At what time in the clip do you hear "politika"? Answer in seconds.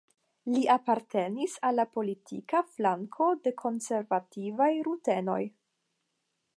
1.99-2.63